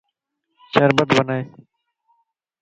[0.73, 1.43] شربت بنائي